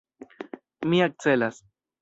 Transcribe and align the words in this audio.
Mi 0.91 1.03
akcelas. 1.09 1.65